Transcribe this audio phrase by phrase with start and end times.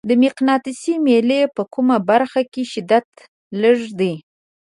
[0.09, 3.07] د مقناطیسي میلې په کومه برخه کې شدت
[3.61, 4.13] لږ دی؟